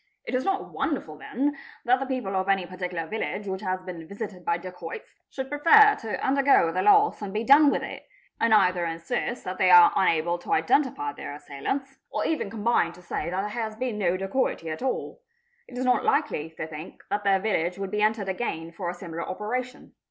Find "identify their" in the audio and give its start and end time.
10.53-11.35